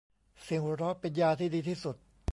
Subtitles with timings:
[0.41, 1.95] เสียงหัวเราะเป็นยาที่ดีที่สุด